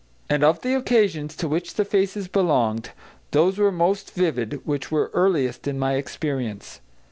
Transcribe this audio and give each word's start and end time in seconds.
And 0.31 0.43
of 0.43 0.61
the 0.63 0.73
occasions 0.75 1.35
to 1.35 1.47
which 1.47 1.75
the 1.75 1.85
faces 1.85 2.27
belonged, 2.27 2.89
those 3.29 3.59
were 3.59 3.71
most 3.71 4.15
vivid 4.15 4.65
which 4.65 4.89
were 4.91 5.11
earliest 5.13 5.67
in 5.67 5.77
my 5.77 5.93
experience. 5.93 6.79